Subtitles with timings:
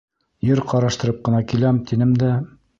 [0.47, 2.37] Ер ҡараштырып ҡына киләм, тинем дә.